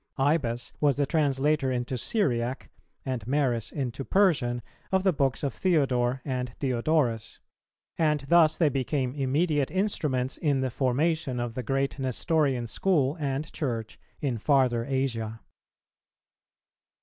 [0.17, 2.71] Ibas was the translator into Syriac,
[3.05, 7.37] and Maris into Persian, of the books of Theodore and Diodorus;[286:1]
[7.99, 13.53] and thus they became immediate instruments in the formation of the great Nestorian school and
[13.53, 15.39] Church in farther Asia.